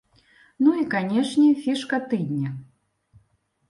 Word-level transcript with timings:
Ну 0.67 0.73
і, 0.85 0.85
канешне, 0.95 1.47
фішка 1.63 2.03
тыдня. 2.11 2.59